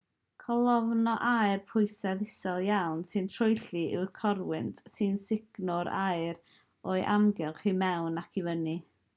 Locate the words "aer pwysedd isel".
1.33-2.63